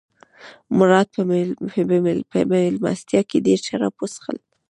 مراد 0.77 1.07
په 2.31 2.39
مېلمستیا 2.53 3.21
کې 3.29 3.37
ډېر 3.45 3.59
شراب 3.67 3.93
وڅښل. 3.97 4.37